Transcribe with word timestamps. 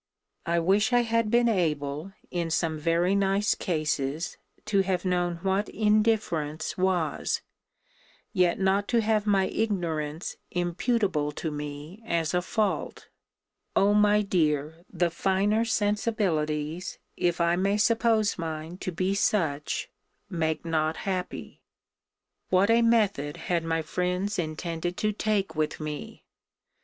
I 0.47 0.57
wish 0.57 0.91
I 0.93 1.01
had 1.01 1.29
been 1.29 1.47
able, 1.47 2.11
in 2.31 2.49
some 2.49 2.79
very 2.79 3.13
nice 3.13 3.53
cases, 3.53 4.35
to 4.65 4.81
have 4.81 5.05
known 5.05 5.35
what 5.43 5.69
indifference 5.69 6.75
was; 6.75 7.43
yet 8.33 8.57
not 8.59 8.87
to 8.87 9.01
have 9.01 9.27
my 9.27 9.45
ignorance 9.45 10.37
imputable 10.49 11.31
to 11.33 11.51
me 11.51 12.01
as 12.03 12.33
a 12.33 12.41
fault. 12.41 13.09
Oh! 13.75 13.93
my 13.93 14.23
dear! 14.23 14.83
the 14.91 15.11
finer 15.11 15.63
sensibilities, 15.63 16.97
if 17.15 17.39
I 17.39 17.55
may 17.55 17.77
suppose 17.77 18.39
mine 18.39 18.77
to 18.79 18.91
be 18.91 19.13
such, 19.13 19.87
make 20.31 20.65
not 20.65 20.97
happy. 20.97 21.61
What 22.49 22.71
a 22.71 22.81
method 22.81 23.37
had 23.37 23.63
my 23.63 23.83
friends 23.83 24.39
intended 24.39 24.97
to 24.97 25.11
take 25.13 25.53
with 25.53 25.79
me! 25.79 26.25